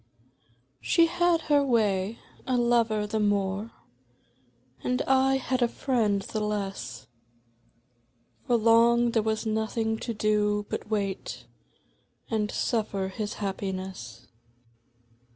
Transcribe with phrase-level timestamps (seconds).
[0.79, 2.17] She had her way;
[2.47, 3.69] a lover the more,
[4.83, 7.05] And I had a friend the less.
[8.47, 11.45] For long there was nothing to do but wait
[12.31, 14.25] And suffer his happiness.